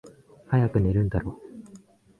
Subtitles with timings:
[0.49, 1.39] 早く寝るんだろ？